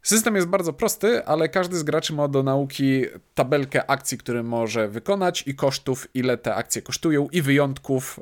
System 0.05 0.35
jest 0.35 0.47
bardzo 0.47 0.73
prosty, 0.73 1.25
ale 1.25 1.49
każdy 1.49 1.77
z 1.77 1.83
graczy 1.83 2.13
ma 2.13 2.27
do 2.27 2.43
nauki 2.43 3.05
tabelkę 3.35 3.89
akcji, 3.89 4.17
które 4.17 4.43
może 4.43 4.87
wykonać 4.87 5.43
i 5.47 5.55
kosztów, 5.55 6.07
ile 6.13 6.37
te 6.37 6.55
akcje 6.55 6.81
kosztują 6.81 7.27
i 7.31 7.41
wyjątków, 7.41 8.19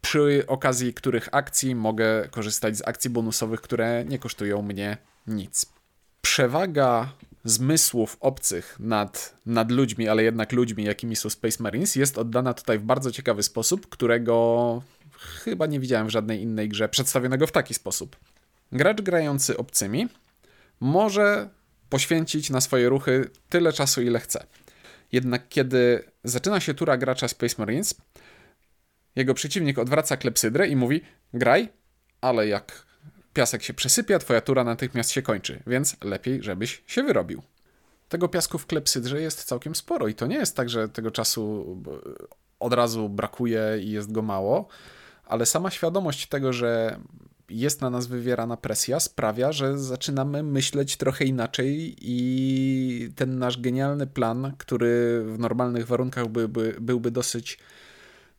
przy 0.00 0.44
okazji 0.46 0.94
których 0.94 1.28
akcji 1.32 1.74
mogę 1.74 2.28
korzystać 2.30 2.76
z 2.76 2.88
akcji 2.88 3.10
bonusowych, 3.10 3.60
które 3.60 4.04
nie 4.04 4.18
kosztują 4.18 4.62
mnie 4.62 4.96
nic. 5.26 5.66
Przewaga 6.22 7.12
zmysłów 7.44 8.16
obcych 8.20 8.76
nad, 8.80 9.34
nad 9.46 9.70
ludźmi, 9.70 10.08
ale 10.08 10.22
jednak 10.22 10.52
ludźmi, 10.52 10.84
jakimi 10.84 11.16
są 11.16 11.30
Space 11.30 11.62
Marines, 11.62 11.96
jest 11.96 12.18
oddana 12.18 12.54
tutaj 12.54 12.78
w 12.78 12.82
bardzo 12.82 13.10
ciekawy 13.10 13.42
sposób, 13.42 13.88
którego 13.88 14.82
chyba 15.18 15.66
nie 15.66 15.80
widziałem 15.80 16.06
w 16.06 16.10
żadnej 16.10 16.42
innej 16.42 16.68
grze 16.68 16.88
przedstawionego 16.88 17.46
w 17.46 17.52
taki 17.52 17.74
sposób. 17.74 18.16
Gracz 18.72 19.02
grający 19.02 19.56
obcymi 19.56 20.08
może 20.80 21.48
poświęcić 21.88 22.50
na 22.50 22.60
swoje 22.60 22.88
ruchy 22.88 23.30
tyle 23.48 23.72
czasu, 23.72 24.02
ile 24.02 24.20
chce. 24.20 24.46
Jednak 25.12 25.48
kiedy 25.48 26.04
zaczyna 26.24 26.60
się 26.60 26.74
tura 26.74 26.96
gracza 26.96 27.28
Space 27.28 27.54
Marines, 27.58 27.94
jego 29.16 29.34
przeciwnik 29.34 29.78
odwraca 29.78 30.16
klepsydrę 30.16 30.68
i 30.68 30.76
mówi: 30.76 31.00
Graj, 31.34 31.68
ale 32.20 32.48
jak 32.48 32.86
piasek 33.34 33.62
się 33.62 33.74
przesypia, 33.74 34.18
twoja 34.18 34.40
tura 34.40 34.64
natychmiast 34.64 35.10
się 35.10 35.22
kończy, 35.22 35.62
więc 35.66 35.96
lepiej, 36.04 36.42
żebyś 36.42 36.82
się 36.86 37.02
wyrobił. 37.02 37.42
Tego 38.08 38.28
piasku 38.28 38.58
w 38.58 38.66
klepsydrze 38.66 39.20
jest 39.20 39.44
całkiem 39.44 39.74
sporo 39.74 40.08
i 40.08 40.14
to 40.14 40.26
nie 40.26 40.36
jest 40.36 40.56
tak, 40.56 40.70
że 40.70 40.88
tego 40.88 41.10
czasu 41.10 41.76
od 42.60 42.72
razu 42.72 43.08
brakuje 43.08 43.62
i 43.80 43.90
jest 43.90 44.12
go 44.12 44.22
mało, 44.22 44.68
ale 45.26 45.46
sama 45.46 45.70
świadomość 45.70 46.26
tego, 46.26 46.52
że 46.52 47.00
jest 47.58 47.80
na 47.80 47.90
nas 47.90 48.06
wywierana 48.06 48.56
presja, 48.56 49.00
sprawia, 49.00 49.52
że 49.52 49.78
zaczynamy 49.78 50.42
myśleć 50.42 50.96
trochę 50.96 51.24
inaczej 51.24 51.96
i 52.00 53.10
ten 53.16 53.38
nasz 53.38 53.60
genialny 53.60 54.06
plan, 54.06 54.52
który 54.58 55.24
w 55.26 55.38
normalnych 55.38 55.86
warunkach 55.86 56.28
byłby, 56.28 56.76
byłby 56.80 57.10
dosyć 57.10 57.58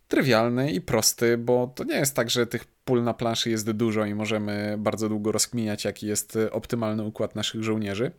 trywialny 0.07 0.71
i 0.71 0.81
prosty, 0.81 1.37
bo 1.37 1.73
to 1.75 1.83
nie 1.83 1.95
jest 1.95 2.15
tak, 2.15 2.29
że 2.29 2.47
tych 2.47 2.65
pól 2.65 3.03
na 3.03 3.13
planszy 3.13 3.49
jest 3.49 3.71
dużo 3.71 4.05
i 4.05 4.15
możemy 4.15 4.75
bardzo 4.77 5.09
długo 5.09 5.31
rozkminiać, 5.31 5.85
jaki 5.85 6.07
jest 6.07 6.37
optymalny 6.51 7.03
układ 7.03 7.35
naszych 7.35 7.63
żołnierzy. 7.63 8.11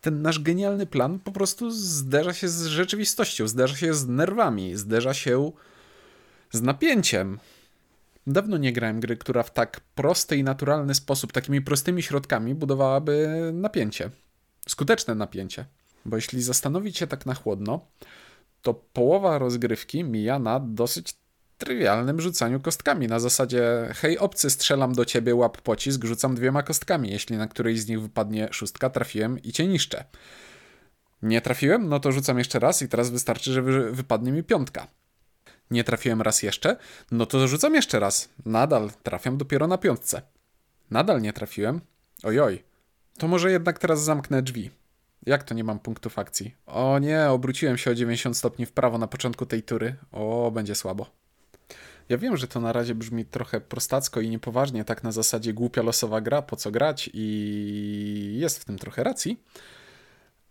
Ten 0.00 0.22
nasz 0.22 0.38
genialny 0.38 0.86
plan 0.86 1.18
po 1.18 1.32
prostu 1.32 1.70
zderza 1.70 2.32
się 2.32 2.48
z 2.48 2.66
rzeczywistością, 2.66 3.48
zderza 3.48 3.76
się 3.76 3.94
z 3.94 4.08
nerwami, 4.08 4.76
zderza 4.76 5.14
się 5.14 5.52
z 6.52 6.62
napięciem. 6.62 7.38
Dawno 8.26 8.56
nie 8.56 8.72
grałem 8.72 9.00
gry, 9.00 9.16
która 9.16 9.42
w 9.42 9.52
tak 9.52 9.80
prosty 9.80 10.36
i 10.36 10.44
naturalny 10.44 10.94
sposób, 10.94 11.32
takimi 11.32 11.62
prostymi 11.62 12.02
środkami 12.02 12.54
budowałaby 12.54 13.28
napięcie. 13.54 14.10
Skuteczne 14.68 15.14
napięcie. 15.14 15.64
Bo 16.04 16.16
jeśli 16.16 16.42
zastanowić 16.42 16.98
się 16.98 17.06
tak 17.06 17.26
na 17.26 17.34
chłodno, 17.34 17.86
to 18.62 18.74
połowa 18.74 19.38
rozgrywki 19.38 20.04
mija 20.04 20.38
na 20.38 20.60
dosyć 20.60 21.14
trywialnym 21.58 22.20
rzucaniu 22.20 22.60
kostkami. 22.60 23.06
Na 23.06 23.18
zasadzie, 23.18 23.92
hej 23.94 24.18
obcy, 24.18 24.50
strzelam 24.50 24.92
do 24.92 25.04
ciebie, 25.04 25.34
łap 25.34 25.60
pocisk, 25.60 26.04
rzucam 26.04 26.34
dwiema 26.34 26.62
kostkami. 26.62 27.10
Jeśli 27.10 27.36
na 27.36 27.48
którejś 27.48 27.80
z 27.80 27.88
nich 27.88 28.00
wypadnie 28.00 28.48
szóstka, 28.50 28.90
trafiłem 28.90 29.42
i 29.42 29.52
cię 29.52 29.66
niszczę. 29.66 30.04
Nie 31.22 31.40
trafiłem? 31.40 31.88
No 31.88 32.00
to 32.00 32.12
rzucam 32.12 32.38
jeszcze 32.38 32.58
raz 32.58 32.82
i 32.82 32.88
teraz 32.88 33.10
wystarczy, 33.10 33.52
że 33.52 33.62
wypadnie 33.92 34.32
mi 34.32 34.44
piątka. 34.44 34.86
Nie 35.70 35.84
trafiłem 35.84 36.22
raz 36.22 36.42
jeszcze? 36.42 36.76
No 37.10 37.26
to 37.26 37.48
rzucam 37.48 37.74
jeszcze 37.74 38.00
raz. 38.00 38.28
Nadal 38.44 38.90
trafiam 39.02 39.36
dopiero 39.36 39.66
na 39.66 39.78
piątce. 39.78 40.22
Nadal 40.90 41.22
nie 41.22 41.32
trafiłem? 41.32 41.80
Ojoj. 42.22 42.62
To 43.18 43.28
może 43.28 43.50
jednak 43.50 43.78
teraz 43.78 44.02
zamknę 44.02 44.42
drzwi. 44.42 44.70
Jak 45.26 45.44
to 45.44 45.54
nie 45.54 45.64
mam 45.64 45.78
punktów 45.78 46.18
akcji? 46.18 46.54
O 46.66 46.98
nie, 46.98 47.30
obróciłem 47.30 47.78
się 47.78 47.90
o 47.90 47.94
90 47.94 48.36
stopni 48.36 48.66
w 48.66 48.72
prawo 48.72 48.98
na 48.98 49.06
początku 49.06 49.46
tej 49.46 49.62
tury. 49.62 49.96
O, 50.12 50.50
będzie 50.50 50.74
słabo. 50.74 51.06
Ja 52.08 52.18
wiem, 52.18 52.36
że 52.36 52.48
to 52.48 52.60
na 52.60 52.72
razie 52.72 52.94
brzmi 52.94 53.24
trochę 53.24 53.60
prostacko 53.60 54.20
i 54.20 54.30
niepoważnie, 54.30 54.84
tak 54.84 55.02
na 55.02 55.12
zasadzie 55.12 55.52
głupia 55.52 55.82
losowa 55.82 56.20
gra, 56.20 56.42
po 56.42 56.56
co 56.56 56.70
grać 56.70 57.10
i 57.14 58.36
jest 58.38 58.58
w 58.58 58.64
tym 58.64 58.78
trochę 58.78 59.04
racji. 59.04 59.40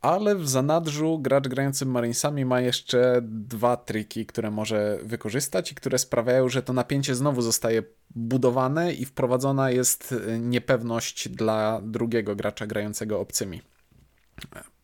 Ale 0.05 0.35
w 0.35 0.49
zanadrzu 0.49 1.19
gracz 1.19 1.47
grający 1.47 1.85
Marinesami 1.85 2.45
ma 2.45 2.61
jeszcze 2.61 3.19
dwa 3.23 3.77
triki, 3.77 4.25
które 4.25 4.51
może 4.51 4.99
wykorzystać 5.03 5.71
i 5.71 5.75
które 5.75 5.97
sprawiają, 5.97 6.49
że 6.49 6.63
to 6.63 6.73
napięcie 6.73 7.15
znowu 7.15 7.41
zostaje 7.41 7.83
budowane 8.15 8.93
i 8.93 9.05
wprowadzona 9.05 9.71
jest 9.71 10.15
niepewność 10.39 11.29
dla 11.29 11.81
drugiego 11.83 12.35
gracza 12.35 12.67
grającego 12.67 13.19
obcymi 13.19 13.61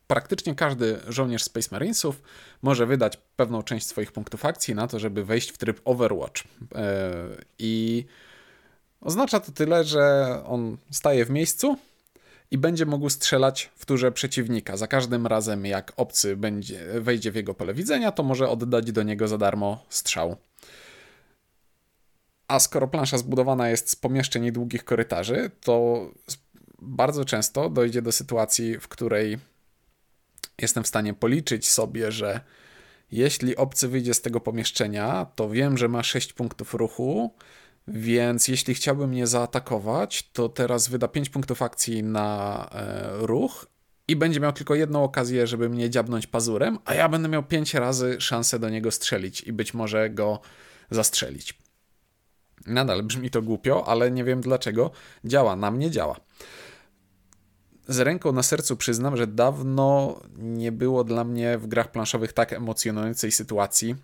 praktycznie 0.08 0.56
każdy 0.56 1.00
żołnierz 1.08 1.44
Space 1.44 1.68
Marinesów 1.72 2.22
może 2.62 2.86
wydać 2.86 3.18
pewną 3.36 3.64
część 3.64 3.88
swoich 3.88 4.12
punktów 4.12 4.46
akcji 4.46 4.76
na 4.76 4.88
to, 4.88 5.00
żeby 5.00 5.26
wejść 5.26 5.52
w 5.52 5.58
tryb 5.58 5.82
Overwatch. 5.86 6.44
E, 6.76 7.14
I 7.60 8.06
oznacza 9.02 9.40
to 9.40 9.52
tyle, 9.52 9.84
że 9.84 10.28
on 10.46 10.78
staje 10.90 11.26
w 11.26 11.30
miejscu 11.30 11.78
i 12.52 12.58
będzie 12.58 12.86
mógł 12.86 13.10
strzelać 13.10 13.72
w 13.76 13.86
turze 13.86 14.12
przeciwnika. 14.12 14.78
Za 14.78 14.88
każdym 14.88 15.28
razem, 15.28 15.66
jak 15.66 15.94
obcy 15.98 16.38
będzie, 16.38 17.02
wejdzie 17.02 17.32
w 17.32 17.36
jego 17.36 17.54
pole 17.54 17.74
widzenia, 17.74 18.12
to 18.12 18.24
może 18.24 18.50
oddać 18.50 18.92
do 18.92 19.04
niego 19.04 19.28
za 19.28 19.38
darmo 19.38 19.86
strzał. 19.90 20.36
A 22.48 22.60
skoro 22.60 22.88
plansza 22.88 23.18
zbudowana 23.18 23.70
jest 23.70 23.90
z 23.90 23.96
pomieszczeń 23.96 24.46
i 24.46 24.52
długich 24.52 24.86
korytarzy, 24.86 25.52
to 25.62 26.06
bardzo 26.80 27.26
często 27.26 27.70
dojdzie 27.70 28.02
do 28.02 28.12
sytuacji, 28.12 28.80
w 28.80 28.88
której 28.88 29.38
jestem 30.58 30.84
w 30.84 30.88
stanie 30.88 31.14
policzyć 31.14 31.70
sobie, 31.70 32.12
że 32.12 32.42
jeśli 33.12 33.56
obcy 33.56 33.88
wyjdzie 33.88 34.14
z 34.14 34.22
tego 34.22 34.40
pomieszczenia, 34.40 35.26
to 35.36 35.50
wiem, 35.50 35.78
że 35.78 35.88
ma 35.88 36.04
6 36.04 36.34
punktów 36.34 36.74
ruchu, 36.74 37.34
więc 37.88 38.48
jeśli 38.48 38.74
chciałby 38.74 39.08
mnie 39.08 39.28
zaatakować, 39.28 40.32
to 40.32 40.50
teraz 40.50 40.88
wyda 40.88 41.08
5 41.08 41.30
punktów 41.30 41.62
akcji 41.62 42.04
na 42.04 42.70
e, 42.72 43.10
ruch 43.26 43.68
i 44.08 44.16
będzie 44.16 44.40
miał 44.40 44.54
tylko 44.54 44.76
jedną 44.76 45.04
okazję, 45.04 45.48
żeby 45.48 45.70
mnie 45.70 45.90
dziabnąć 45.90 46.28
pazurem, 46.28 46.80
a 46.86 46.94
ja 46.94 47.10
będę 47.10 47.30
miał 47.30 47.44
5 47.44 47.74
razy 47.74 48.22
szansę 48.22 48.60
do 48.60 48.70
niego 48.70 48.92
strzelić 48.92 49.42
i 49.42 49.54
być 49.54 49.74
może 49.74 50.10
go 50.10 50.40
zastrzelić. 50.92 51.60
Nadal 52.68 53.04
brzmi 53.04 53.30
to 53.30 53.42
głupio, 53.42 53.88
ale 53.88 54.12
nie 54.12 54.24
wiem 54.24 54.42
dlaczego. 54.42 54.92
Działa, 55.26 55.56
na 55.56 55.72
mnie 55.72 55.92
działa 55.92 56.20
z 57.88 58.00
ręką 58.00 58.32
na 58.32 58.44
sercu 58.44 58.78
przyznam, 58.78 59.18
że 59.18 59.28
dawno 59.28 60.20
nie 60.38 60.72
było 60.72 61.04
dla 61.04 61.24
mnie 61.24 61.58
w 61.58 61.68
grach 61.68 61.92
planszowych 61.92 62.34
tak 62.34 62.54
emocjonującej 62.54 63.32
sytuacji, 63.32 63.96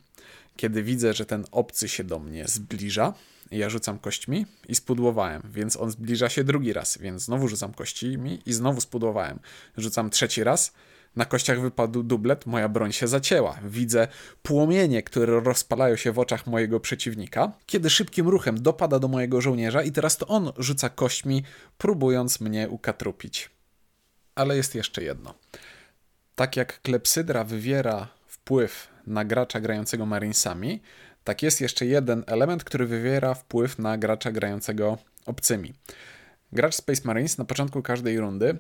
kiedy 0.56 0.84
widzę, 0.84 1.14
że 1.14 1.26
ten 1.26 1.46
obcy 1.52 1.90
się 1.90 2.04
do 2.04 2.20
mnie 2.20 2.48
zbliża. 2.48 3.14
Ja 3.52 3.70
rzucam 3.70 4.00
kośćmi 4.00 4.46
i 4.68 4.76
spudłowałem, 4.76 5.42
więc 5.46 5.78
on 5.78 5.92
zbliża 5.92 6.30
się 6.30 6.44
drugi 6.44 6.74
raz, 6.74 6.98
więc 6.98 7.24
znowu 7.24 7.48
rzucam 7.48 7.74
kośćmi 7.74 8.42
i 8.46 8.54
znowu 8.54 8.82
spudłowałem. 8.82 9.40
Rzucam 9.78 10.10
trzeci 10.10 10.44
raz, 10.44 10.74
na 11.18 11.26
kościach 11.26 11.62
wypadł 11.62 12.04
dublet, 12.04 12.46
moja 12.46 12.70
broń 12.70 12.92
się 12.92 13.08
zacięła. 13.08 13.60
Widzę 13.64 14.08
płomienie, 14.44 15.04
które 15.04 15.40
rozpalają 15.40 15.96
się 15.96 16.12
w 16.12 16.20
oczach 16.20 16.48
mojego 16.48 16.80
przeciwnika, 16.80 17.52
kiedy 17.66 17.90
szybkim 17.90 18.28
ruchem 18.28 18.62
dopada 18.62 19.00
do 19.00 19.08
mojego 19.08 19.42
żołnierza 19.42 19.84
i 19.84 19.92
teraz 19.92 20.18
to 20.18 20.28
on 20.28 20.52
rzuca 20.58 20.90
kośćmi, 20.90 21.44
próbując 21.78 22.42
mnie 22.42 22.70
ukatrupić. 22.70 23.50
Ale 24.36 24.58
jest 24.58 24.76
jeszcze 24.76 25.04
jedno. 25.04 25.34
Tak 26.36 26.56
jak 26.56 26.82
klepsydra 26.82 27.44
wywiera 27.44 28.08
wpływ 28.28 28.88
na 29.08 29.26
gracza 29.26 29.60
grającego 29.60 30.06
Marinesami, 30.06 30.82
tak 31.28 31.44
jest 31.44 31.62
jeszcze 31.62 31.86
jeden 31.86 32.24
element, 32.28 32.64
który 32.64 32.86
wywiera 32.86 33.34
wpływ 33.34 33.80
na 33.80 33.98
gracza 33.98 34.32
grającego 34.32 34.98
obcymi. 35.26 35.74
Gracz 36.52 36.76
Space 36.76 37.02
Marines 37.06 37.38
na 37.38 37.46
początku 37.46 37.82
każdej 37.82 38.20
rundy 38.20 38.58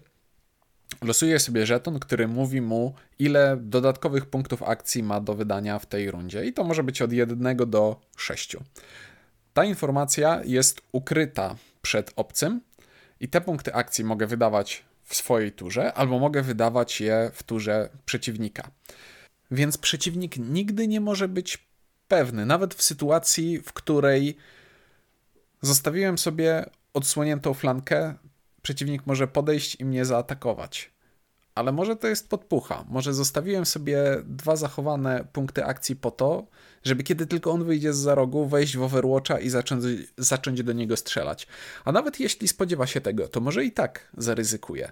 losuje 1.02 1.40
sobie 1.40 1.66
żeton, 1.66 2.00
który 2.00 2.28
mówi 2.28 2.62
mu, 2.62 2.94
ile 3.20 3.58
dodatkowych 3.62 4.26
punktów 4.26 4.64
akcji 4.64 5.04
ma 5.04 5.22
do 5.22 5.34
wydania 5.34 5.80
w 5.80 5.86
tej 5.86 6.12
rundzie. 6.12 6.46
I 6.46 6.54
to 6.54 6.64
może 6.64 6.84
być 6.84 7.02
od 7.02 7.12
1 7.12 7.58
do 7.58 8.02
6. 8.18 8.58
Ta 9.54 9.66
informacja 9.66 10.42
jest 10.46 10.82
ukryta 10.92 11.56
przed 11.82 12.12
obcym 12.16 12.62
i 13.20 13.28
te 13.28 13.42
punkty 13.42 13.74
akcji 13.74 14.04
mogę 14.04 14.28
wydawać 14.28 14.84
w 15.04 15.16
swojej 15.16 15.52
turze, 15.52 15.94
albo 15.94 16.20
mogę 16.20 16.42
wydawać 16.42 17.02
je 17.02 17.32
w 17.34 17.44
turze 17.44 17.90
przeciwnika. 18.06 18.72
Więc 19.52 19.78
przeciwnik 19.78 20.38
nigdy 20.38 20.88
nie 20.88 21.02
może 21.02 21.28
być 21.28 21.67
pewny, 22.08 22.46
nawet 22.46 22.76
w 22.76 22.82
sytuacji, 22.82 23.62
w 23.62 23.74
której 23.74 24.38
zostawiłem 25.62 26.18
sobie 26.18 26.66
odsłoniętą 26.94 27.54
flankę, 27.54 28.14
przeciwnik 28.62 29.06
może 29.06 29.28
podejść 29.28 29.76
i 29.80 29.86
mnie 29.86 30.06
zaatakować. 30.06 30.92
Ale 31.56 31.72
może 31.72 31.96
to 31.96 32.08
jest 32.08 32.30
podpucha. 32.30 32.86
Może 32.90 33.14
zostawiłem 33.14 33.66
sobie 33.66 34.04
dwa 34.26 34.56
zachowane 34.56 35.28
punkty 35.34 35.66
akcji 35.66 35.96
po 35.96 36.12
to, 36.12 36.48
żeby 36.84 37.04
kiedy 37.04 37.28
tylko 37.28 37.52
on 37.52 37.64
wyjdzie 37.64 37.94
z 37.94 37.98
za 37.98 38.16
rogu, 38.16 38.46
wejść 38.46 38.78
w 38.78 38.84
Overwatcha 38.84 39.40
i 39.40 39.50
zacząć, 39.50 39.84
zacząć 40.18 40.64
do 40.64 40.74
niego 40.74 40.98
strzelać. 40.98 41.48
A 41.86 41.92
nawet 41.92 42.20
jeśli 42.20 42.48
spodziewa 42.48 42.88
się 42.88 43.02
tego, 43.02 43.28
to 43.28 43.40
może 43.40 43.66
i 43.66 43.72
tak 43.72 44.12
zaryzykuje. 44.18 44.92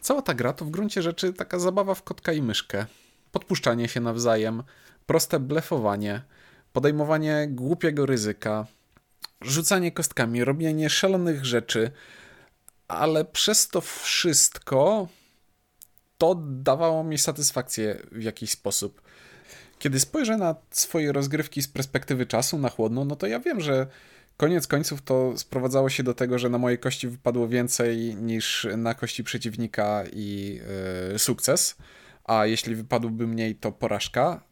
Cała 0.00 0.22
ta 0.22 0.34
gra 0.34 0.52
to 0.52 0.64
w 0.64 0.70
gruncie 0.70 1.02
rzeczy 1.02 1.32
taka 1.32 1.58
zabawa 1.58 1.94
w 1.94 2.02
kotka 2.02 2.32
i 2.32 2.42
myszkę. 2.42 2.86
Podpuszczanie 3.32 3.88
się 3.88 4.00
nawzajem, 4.00 4.62
proste 5.06 5.40
blefowanie, 5.40 6.22
podejmowanie 6.72 7.46
głupiego 7.50 8.06
ryzyka, 8.06 8.66
rzucanie 9.40 9.92
kostkami, 9.92 10.44
robienie 10.44 10.90
szalonych 10.90 11.44
rzeczy, 11.44 11.90
ale 12.88 13.24
przez 13.24 13.68
to 13.68 13.80
wszystko 13.80 15.08
to 16.18 16.34
dawało 16.48 17.04
mi 17.04 17.18
satysfakcję 17.18 17.98
w 18.12 18.22
jakiś 18.22 18.50
sposób. 18.50 19.02
Kiedy 19.78 20.00
spojrzę 20.00 20.36
na 20.36 20.54
swoje 20.70 21.12
rozgrywki 21.12 21.62
z 21.62 21.68
perspektywy 21.68 22.26
czasu 22.26 22.58
na 22.58 22.68
chłodno, 22.68 23.04
no 23.04 23.16
to 23.16 23.26
ja 23.26 23.40
wiem, 23.40 23.60
że 23.60 23.86
koniec 24.36 24.66
końców 24.66 25.02
to 25.02 25.38
sprowadzało 25.38 25.88
się 25.88 26.02
do 26.02 26.14
tego, 26.14 26.38
że 26.38 26.48
na 26.48 26.58
mojej 26.58 26.78
kości 26.78 27.08
wypadło 27.08 27.48
więcej 27.48 28.16
niż 28.16 28.66
na 28.76 28.94
kości 28.94 29.24
przeciwnika 29.24 30.04
i 30.12 30.60
yy, 31.12 31.18
sukces, 31.18 31.76
a 32.24 32.46
jeśli 32.46 32.74
wypadłoby 32.74 33.26
mniej, 33.26 33.54
to 33.54 33.72
porażka. 33.72 34.44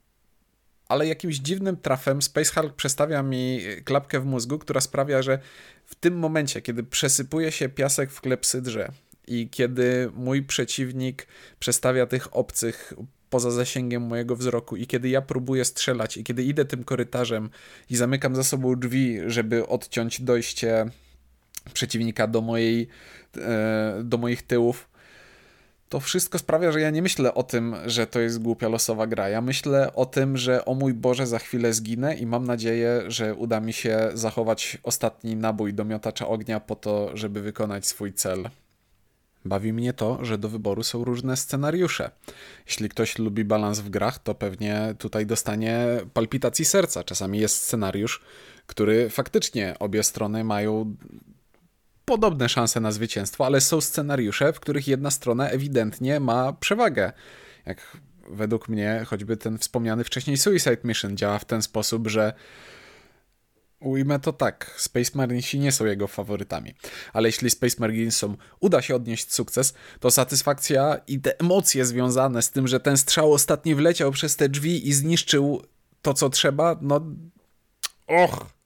Ale 0.88 1.06
jakimś 1.06 1.36
dziwnym 1.36 1.76
trafem 1.76 2.22
Space 2.22 2.52
Hulk 2.54 2.74
przestawia 2.74 3.22
mi 3.22 3.60
klapkę 3.84 4.20
w 4.20 4.24
mózgu, 4.24 4.58
która 4.58 4.80
sprawia, 4.80 5.22
że 5.22 5.38
w 5.86 5.94
tym 5.94 6.18
momencie, 6.18 6.62
kiedy 6.62 6.82
przesypuje 6.82 7.52
się 7.52 7.68
piasek 7.68 8.10
w 8.10 8.20
klepsydrze 8.20 8.92
i 9.26 9.48
kiedy 9.50 10.10
mój 10.14 10.42
przeciwnik 10.42 11.26
przestawia 11.58 12.06
tych 12.06 12.36
obcych 12.36 12.94
poza 13.30 13.50
zasięgiem 13.50 14.02
mojego 14.02 14.36
wzroku 14.36 14.76
i 14.76 14.86
kiedy 14.86 15.08
ja 15.08 15.22
próbuję 15.22 15.64
strzelać 15.64 16.16
i 16.16 16.24
kiedy 16.24 16.42
idę 16.42 16.64
tym 16.64 16.84
korytarzem 16.84 17.50
i 17.90 17.96
zamykam 17.96 18.36
za 18.36 18.44
sobą 18.44 18.76
drzwi, 18.76 19.18
żeby 19.26 19.66
odciąć 19.66 20.20
dojście 20.20 20.86
przeciwnika 21.72 22.26
do 22.26 22.40
mojej 22.40 22.88
e, 23.36 24.00
do 24.04 24.18
moich 24.18 24.42
tyłów, 24.42 24.89
to 25.90 26.00
wszystko 26.00 26.38
sprawia, 26.38 26.72
że 26.72 26.80
ja 26.80 26.90
nie 26.90 27.02
myślę 27.02 27.34
o 27.34 27.42
tym, 27.42 27.76
że 27.86 28.06
to 28.06 28.20
jest 28.20 28.42
głupia 28.42 28.68
losowa 28.68 29.06
gra. 29.06 29.28
Ja 29.28 29.40
myślę 29.40 29.92
o 29.92 30.06
tym, 30.06 30.36
że 30.36 30.64
o 30.64 30.74
mój 30.74 30.94
Boże, 30.94 31.26
za 31.26 31.38
chwilę 31.38 31.72
zginę 31.72 32.14
i 32.14 32.26
mam 32.26 32.44
nadzieję, 32.44 33.02
że 33.06 33.34
uda 33.34 33.60
mi 33.60 33.72
się 33.72 34.10
zachować 34.14 34.78
ostatni 34.82 35.36
nabój 35.36 35.74
do 35.74 35.84
miotacza 35.84 36.28
ognia 36.28 36.60
po 36.60 36.76
to, 36.76 37.10
żeby 37.14 37.40
wykonać 37.40 37.86
swój 37.86 38.12
cel. 38.12 38.50
Bawi 39.44 39.72
mnie 39.72 39.92
to, 39.92 40.24
że 40.24 40.38
do 40.38 40.48
wyboru 40.48 40.82
są 40.82 41.04
różne 41.04 41.36
scenariusze. 41.36 42.10
Jeśli 42.66 42.88
ktoś 42.88 43.18
lubi 43.18 43.44
balans 43.44 43.80
w 43.80 43.90
grach, 43.90 44.18
to 44.18 44.34
pewnie 44.34 44.94
tutaj 44.98 45.26
dostanie 45.26 45.86
palpitacji 46.14 46.64
serca. 46.64 47.04
Czasami 47.04 47.38
jest 47.38 47.56
scenariusz, 47.56 48.20
który 48.66 49.10
faktycznie 49.10 49.76
obie 49.78 50.02
strony 50.02 50.44
mają 50.44 50.96
podobne 52.10 52.48
szanse 52.48 52.80
na 52.80 52.92
zwycięstwo, 52.92 53.46
ale 53.46 53.60
są 53.60 53.80
scenariusze, 53.80 54.52
w 54.52 54.60
których 54.60 54.88
jedna 54.88 55.10
strona 55.10 55.48
ewidentnie 55.48 56.20
ma 56.20 56.52
przewagę. 56.52 57.12
Jak 57.66 57.96
według 58.30 58.68
mnie 58.68 59.04
choćby 59.06 59.36
ten 59.36 59.58
wspomniany 59.58 60.04
wcześniej 60.04 60.36
Suicide 60.36 60.76
Mission 60.84 61.16
działa 61.16 61.38
w 61.38 61.44
ten 61.44 61.62
sposób, 61.62 62.08
że 62.08 62.32
Ujmę 63.80 64.20
to 64.20 64.32
tak, 64.32 64.74
Space 64.76 65.10
Marinesi 65.14 65.58
nie 65.58 65.72
są 65.72 65.84
jego 65.84 66.06
faworytami, 66.06 66.74
ale 67.12 67.28
jeśli 67.28 67.50
Space 67.50 67.76
Marinesom 67.78 68.36
uda 68.60 68.82
się 68.82 68.96
odnieść 68.96 69.32
sukces, 69.32 69.74
to 70.00 70.10
satysfakcja 70.10 71.00
i 71.06 71.20
te 71.20 71.38
emocje 71.38 71.84
związane 71.84 72.42
z 72.42 72.50
tym, 72.50 72.68
że 72.68 72.80
ten 72.80 72.96
strzał 72.96 73.32
ostatni 73.32 73.74
wleciał 73.74 74.10
przez 74.10 74.36
te 74.36 74.48
drzwi 74.48 74.88
i 74.88 74.92
zniszczył 74.92 75.62
to, 76.02 76.14
co 76.14 76.30
trzeba, 76.30 76.76
no... 76.80 77.00
Och! 78.06 78.59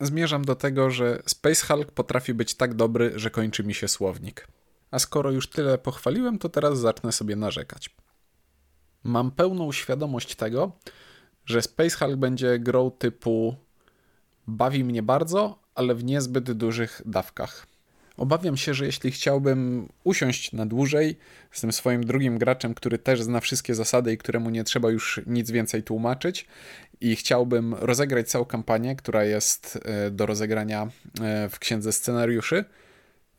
Zmierzam 0.00 0.44
do 0.44 0.54
tego, 0.54 0.90
że 0.90 1.22
Space 1.26 1.66
Hulk 1.66 1.90
potrafi 1.90 2.34
być 2.34 2.54
tak 2.54 2.74
dobry, 2.74 3.12
że 3.14 3.30
kończy 3.30 3.64
mi 3.64 3.74
się 3.74 3.88
słownik. 3.88 4.48
A 4.90 4.98
skoro 4.98 5.30
już 5.30 5.50
tyle 5.50 5.78
pochwaliłem, 5.78 6.38
to 6.38 6.48
teraz 6.48 6.78
zacznę 6.78 7.12
sobie 7.12 7.36
narzekać. 7.36 7.96
Mam 9.04 9.30
pełną 9.30 9.72
świadomość 9.72 10.34
tego, 10.34 10.72
że 11.44 11.62
Space 11.62 11.96
Hulk 11.96 12.16
będzie 12.16 12.58
grą 12.58 12.90
typu 12.90 13.56
bawi 14.46 14.84
mnie 14.84 15.02
bardzo, 15.02 15.58
ale 15.74 15.94
w 15.94 16.04
niezbyt 16.04 16.52
dużych 16.52 17.02
dawkach. 17.04 17.66
Obawiam 18.16 18.56
się, 18.56 18.74
że 18.74 18.86
jeśli 18.86 19.10
chciałbym 19.10 19.88
usiąść 20.04 20.52
na 20.52 20.66
dłużej 20.66 21.16
z 21.52 21.60
tym 21.60 21.72
swoim 21.72 22.06
drugim 22.06 22.38
graczem, 22.38 22.74
który 22.74 22.98
też 22.98 23.22
zna 23.22 23.40
wszystkie 23.40 23.74
zasady 23.74 24.12
i 24.12 24.18
któremu 24.18 24.50
nie 24.50 24.64
trzeba 24.64 24.90
już 24.90 25.20
nic 25.26 25.50
więcej 25.50 25.82
tłumaczyć, 25.82 26.46
i 27.00 27.16
chciałbym 27.16 27.74
rozegrać 27.74 28.28
całą 28.28 28.44
kampanię, 28.44 28.96
która 28.96 29.24
jest 29.24 29.78
e, 29.84 30.10
do 30.10 30.26
rozegrania 30.26 30.88
e, 31.20 31.48
w 31.48 31.58
księdze 31.58 31.92
scenariuszy, 31.92 32.64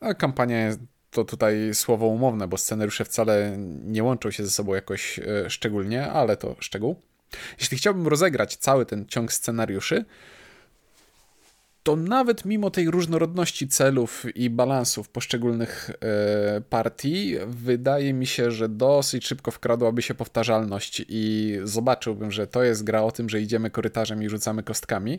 a 0.00 0.14
kampania 0.14 0.76
to 1.10 1.24
tutaj 1.24 1.74
słowo 1.74 2.06
umowne, 2.06 2.48
bo 2.48 2.56
scenariusze 2.56 3.04
wcale 3.04 3.56
nie 3.84 4.04
łączą 4.04 4.30
się 4.30 4.44
ze 4.44 4.50
sobą 4.50 4.74
jakoś 4.74 5.18
e, 5.18 5.50
szczególnie, 5.50 6.10
ale 6.10 6.36
to 6.36 6.56
szczegół. 6.60 6.96
Jeśli 7.60 7.78
chciałbym 7.78 8.08
rozegrać 8.08 8.56
cały 8.56 8.86
ten 8.86 9.06
ciąg 9.06 9.32
scenariuszy, 9.32 10.04
to 11.88 11.96
nawet 11.96 12.44
mimo 12.44 12.70
tej 12.70 12.90
różnorodności 12.90 13.68
celów 13.68 14.26
i 14.34 14.50
balansów 14.50 15.08
poszczególnych 15.08 15.90
e, 15.90 16.60
partii, 16.60 17.36
wydaje 17.46 18.12
mi 18.12 18.26
się, 18.26 18.50
że 18.50 18.68
dosyć 18.68 19.26
szybko 19.26 19.50
wkradłaby 19.50 20.02
się 20.02 20.14
powtarzalność 20.14 21.02
i 21.08 21.54
zobaczyłbym, 21.64 22.32
że 22.32 22.46
to 22.46 22.62
jest 22.62 22.84
gra 22.84 23.02
o 23.02 23.12
tym, 23.12 23.28
że 23.28 23.40
idziemy 23.40 23.70
korytarzem 23.70 24.22
i 24.22 24.28
rzucamy 24.28 24.62
kostkami. 24.62 25.18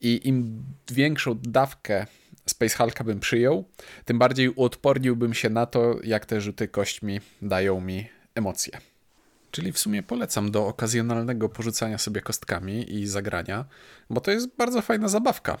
I 0.00 0.28
im 0.28 0.62
większą 0.92 1.38
dawkę 1.42 2.06
Space 2.46 2.76
Hulka 2.76 3.04
bym 3.04 3.20
przyjął, 3.20 3.64
tym 4.04 4.18
bardziej 4.18 4.48
uodporniłbym 4.48 5.34
się 5.34 5.50
na 5.50 5.66
to, 5.66 5.96
jak 6.04 6.26
te 6.26 6.40
rzuty 6.40 6.68
kośćmi 6.68 7.20
dają 7.42 7.80
mi 7.80 8.08
emocje. 8.34 8.89
Czyli 9.50 9.72
w 9.72 9.78
sumie 9.78 10.02
polecam 10.02 10.50
do 10.50 10.66
okazjonalnego 10.66 11.48
porzucania 11.48 11.98
sobie 11.98 12.20
kostkami 12.20 12.94
i 12.94 13.06
zagrania, 13.06 13.64
bo 14.10 14.20
to 14.20 14.30
jest 14.30 14.48
bardzo 14.56 14.82
fajna 14.82 15.08
zabawka. 15.08 15.58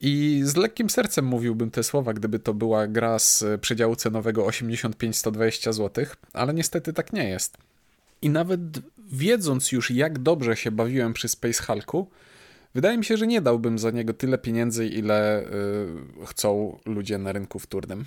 I 0.00 0.40
z 0.44 0.56
lekkim 0.56 0.90
sercem 0.90 1.24
mówiłbym 1.24 1.70
te 1.70 1.82
słowa, 1.82 2.14
gdyby 2.14 2.38
to 2.38 2.54
była 2.54 2.86
gra 2.86 3.18
z 3.18 3.44
przedziału 3.60 3.96
cenowego 3.96 4.46
85-120 4.46 5.72
zł, 5.72 6.06
ale 6.32 6.54
niestety 6.54 6.92
tak 6.92 7.12
nie 7.12 7.28
jest. 7.28 7.56
I 8.22 8.30
nawet 8.30 8.60
wiedząc 9.08 9.72
już, 9.72 9.90
jak 9.90 10.18
dobrze 10.18 10.56
się 10.56 10.70
bawiłem 10.70 11.12
przy 11.12 11.28
Space 11.28 11.62
Hulku, 11.62 12.10
wydaje 12.74 12.98
mi 12.98 13.04
się, 13.04 13.16
że 13.16 13.26
nie 13.26 13.40
dałbym 13.40 13.78
za 13.78 13.90
niego 13.90 14.14
tyle 14.14 14.38
pieniędzy, 14.38 14.86
ile 14.86 15.44
yy, 16.18 16.26
chcą 16.26 16.78
ludzie 16.86 17.18
na 17.18 17.32
rynku 17.32 17.58
wtórnym. 17.58 18.04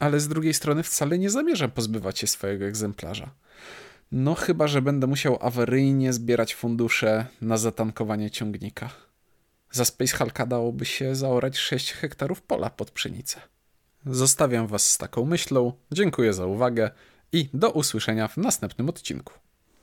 Ale 0.00 0.20
z 0.20 0.28
drugiej 0.28 0.54
strony 0.54 0.82
wcale 0.82 1.18
nie 1.18 1.30
zamierzam 1.30 1.70
pozbywać 1.70 2.18
się 2.18 2.26
swojego 2.26 2.64
egzemplarza. 2.64 3.30
No 4.12 4.34
chyba, 4.34 4.66
że 4.68 4.82
będę 4.82 5.06
musiał 5.06 5.38
awaryjnie 5.40 6.12
zbierać 6.12 6.54
fundusze 6.54 7.26
na 7.40 7.56
zatankowanie 7.56 8.30
ciągnika. 8.30 8.90
Za 9.70 9.84
Space 9.84 10.16
Hulka 10.16 10.46
dałoby 10.46 10.84
się 10.84 11.14
zaorać 11.14 11.58
6 11.58 11.92
hektarów 11.92 12.42
pola 12.42 12.70
pod 12.70 12.90
pszenicę. 12.90 13.40
Zostawiam 14.06 14.66
Was 14.66 14.92
z 14.92 14.98
taką 14.98 15.24
myślą, 15.24 15.72
dziękuję 15.92 16.32
za 16.32 16.46
uwagę 16.46 16.90
i 17.32 17.48
do 17.54 17.70
usłyszenia 17.70 18.28
w 18.28 18.36
następnym 18.36 18.88
odcinku. 18.88 19.32